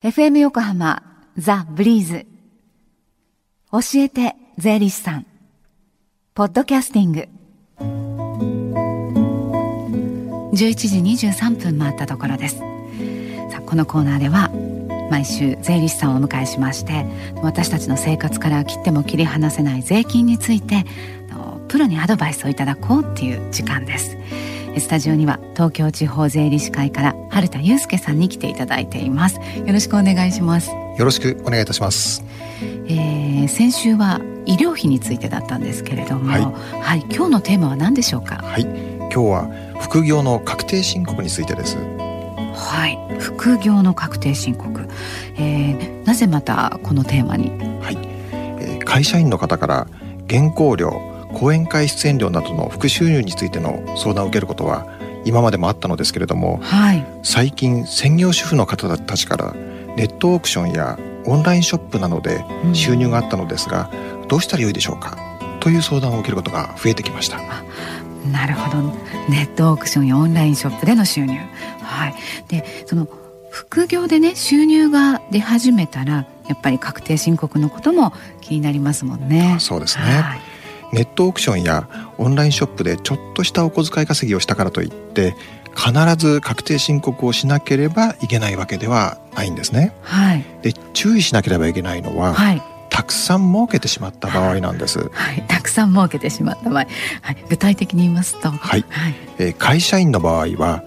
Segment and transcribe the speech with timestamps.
[0.00, 1.02] FM 横浜
[1.36, 2.24] ザ・ブリーズ。
[3.72, 5.26] 教えて税理士さん。
[6.34, 7.28] ポッドキャスティング。
[10.52, 12.58] 11時23分回ったところです。
[12.58, 12.64] さ
[13.58, 14.50] あこのコーナーでは
[15.10, 17.04] 毎週税理士さんをお迎えしまして
[17.42, 20.84] 私たちの生活から切っても切り離せない税金について
[21.66, 24.16] プロにアドバイスをいただこうっていう時間です。
[24.80, 29.36] スタジオには東京地方税理士会から春田祐介さんに来ていただいています。
[29.36, 30.70] よろしくお願いします。
[30.70, 32.24] よろしくお願いいたします、
[32.60, 36.42] えー、先週は医療費についてだったんですけれども、はい、
[36.80, 38.36] はい、今日のテーマは何でしょうか？
[38.42, 38.62] はい。
[38.62, 39.48] 今日は
[39.80, 41.76] 副業の確定申告についてです。
[41.76, 42.98] はい。
[43.20, 44.88] 副業の確定申告、
[45.36, 47.50] えー、なぜまたこのテーマに？
[47.80, 47.98] はい、
[48.32, 49.86] えー、会社員の方から
[50.28, 50.90] 原稿料
[51.38, 54.86] 講演会出演料などの副収入についての相談を受けることは
[55.24, 59.52] 今までもあったのですけれども、はい、最近専業主婦の方たちから
[59.96, 63.90] ネットオークションやオンラインショップなどで収入があったのですが、
[64.22, 65.18] うん、どうしたらよいでしょうか？
[65.60, 67.38] という相談を受けることが増えてきました。
[68.32, 68.82] なるほど。
[69.28, 71.38] ネットオークションやオンラインショップでの収入。
[71.82, 72.14] はい。
[72.48, 73.08] でその
[73.50, 79.56] 副業でね収入が出始めたらやっぱり確定申告のことも気になりますもんね。
[79.60, 80.40] そうですね、はい
[80.92, 85.34] ネットオークションやオンラインショップでちょっとしたお小遣い稼ぎをしたからといって
[85.76, 89.94] 必ず確定申告をしなければいけないわけではないんですね。
[90.02, 95.08] はい、で注意しなければいけないのは、はい、たくさん儲けてしまった場合なんです。
[95.12, 96.86] はい、たくさん儲けてしまった場合、
[97.22, 100.82] はい、具体的に言いますと、はい、はい、えー、会社員の場合は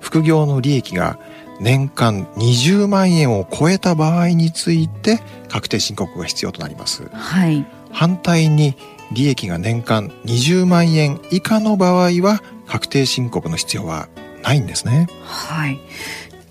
[0.00, 1.18] 副業の利益が
[1.60, 7.08] 年間20万円を超えた場合について確定申告が必要となります。
[7.12, 8.76] はい、反対に
[9.14, 14.08] 利益が年間20万円以下の場合は確定申告の必要は
[14.42, 15.06] ないんですね。
[15.22, 15.78] はい。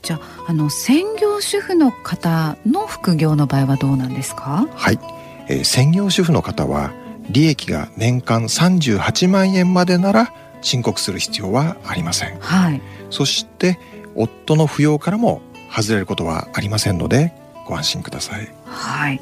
[0.02, 4.68] じゃああの専業主婦の方の副業の場合はどうなんですか？
[4.74, 5.00] はい。
[5.48, 6.92] えー、専業主婦の方は
[7.30, 12.40] 利益が年間38万円までなら申告する必要はありません。
[12.40, 12.82] はい。
[13.10, 13.78] そして
[14.16, 17.34] 夫の扶養からも外れることはありませんので
[17.66, 18.48] ご安心ください。
[18.66, 19.22] はい。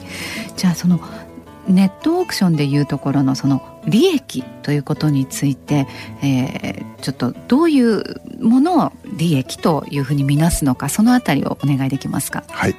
[0.58, 1.00] じゃあその
[1.68, 5.88] ネットオークションでいうところのその利益ということについて、
[6.22, 8.04] えー、ちょっとどういう
[8.40, 12.44] ものを利益というふうに見なすのかそのあたりをお願いできますか？
[12.50, 12.76] はい、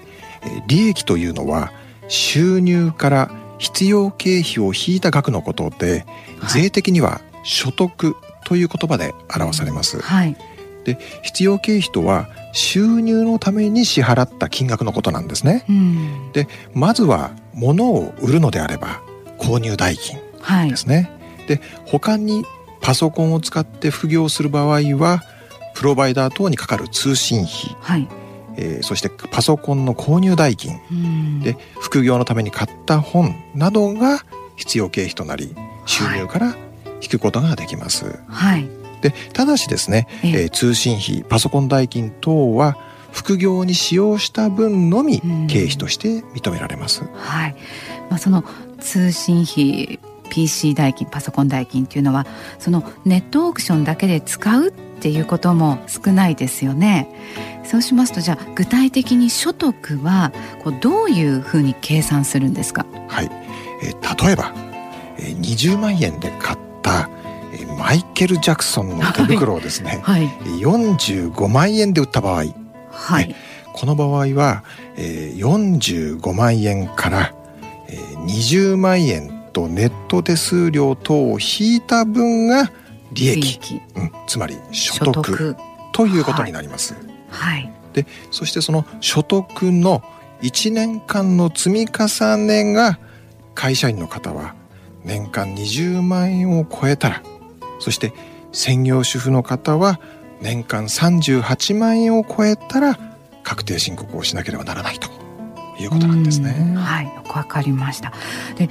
[0.67, 1.73] 利益というのは
[2.09, 6.05] 収入から必要経費を引いた額のことで、
[6.41, 10.01] はい、税的には所得という言葉で表されます。
[10.01, 10.37] はい、
[10.85, 15.65] で必要経費とは収入のために支払った金額のことなんですね。
[15.69, 19.01] うん、でまずは物を売るのであれば
[19.39, 20.19] 購入代金
[20.69, 21.11] ですね。
[21.39, 22.45] はい、で他に
[22.81, 25.23] パソコンを使って副業する場合は
[25.75, 28.09] プロバイダー等にかかる通信費、はい、
[28.57, 34.25] えー、そしてパソコンの購入代金、うん、で副業のために買った本などが
[34.57, 35.55] 必要経費となり
[35.87, 36.57] 収入から
[37.01, 38.19] 引くことができます。
[38.29, 38.69] はい。
[39.01, 42.77] でただしですね、えー、通信費パソコン代金等は
[43.13, 47.05] 副業に使用した分のみ経費として認められます。
[47.15, 47.57] はい、
[48.11, 48.45] まあ、その
[48.81, 50.01] 通信費
[50.31, 52.27] PC 代金パソコン代金っていうのは
[52.59, 57.09] そのネットオークションだけで使うっていうことも少ないですよね。
[57.65, 60.33] そうしますとじゃあ具体的に所得は
[60.65, 62.87] こうどういうふうに計算するんですか？
[63.09, 63.31] はい、
[63.83, 64.53] えー、例えば、
[65.19, 67.11] えー、20万円で買った
[67.79, 70.29] マイケル・ジャクソンの手袋をですね、 はい、
[70.61, 72.45] 45万円で売った場合、
[72.93, 73.35] はい、
[73.73, 74.65] この場合は、
[74.97, 77.35] えー、45万円から、
[77.89, 82.71] えー、20万円とネット手数料等を引いた分が
[83.13, 83.81] 利益。
[83.97, 85.57] うん、つまり所得。
[85.93, 86.95] ということになります。
[87.29, 90.03] はい、でそしてその所得の
[90.43, 92.99] 1年間の積み重ねが
[93.55, 94.55] 会社員の方は
[95.05, 97.23] 年間20万円を超えたら
[97.79, 98.13] そして
[98.53, 100.01] 専業主婦の方は
[100.43, 102.99] 年間38万円を超えたら
[103.43, 105.09] 確定申告をしなければならないと
[105.81, 106.75] いうことなんですね。
[106.77, 108.13] はい、よくわかりました。
[108.57, 108.69] で、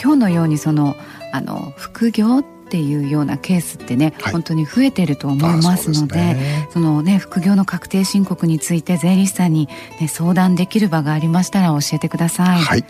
[0.00, 0.96] 今日のようにその
[1.32, 9.68] あの副業っていうようなケースってね、はい、本当に増えてると思いますので、ね、そのね副業の確定申告について税理士さんに
[10.00, 12.58] ね相談できる場がありましたら教えてください。
[12.60, 12.84] はい、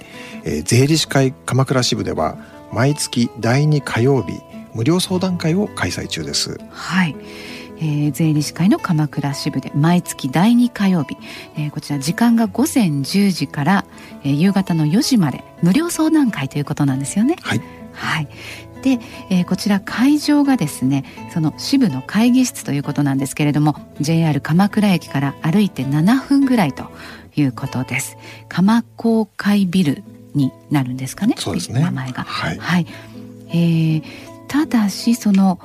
[0.45, 2.39] えー、税理士会鎌倉支部では
[2.73, 4.41] 毎月第2火曜日
[4.75, 6.59] 無料相談会を開催中です。
[6.71, 7.17] はい。
[7.79, 11.17] えー、税理士会の鎌倉支部で毎月第2火曜日、
[11.57, 13.85] えー、こちら時間が午前10時から、
[14.23, 17.37] えー、夕方の4時まで無料相談会ということなんですよね。
[17.43, 17.61] はい。
[17.93, 18.29] はい。
[18.83, 18.99] で、
[19.31, 26.91] えー、こちら会場がですねその支部の会議室ということなんですけれども JR 鎌倉駅から歩いて7分ぐらいと
[27.35, 28.17] いうことです。
[28.49, 30.05] 鎌公会ビル
[30.35, 31.35] になるんですかね。
[31.39, 31.81] そうですね。
[31.81, 32.25] 名前が。
[32.25, 32.87] はい、はい、
[33.49, 34.03] えー、
[34.49, 35.59] ただしその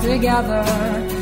[0.00, 1.17] Together.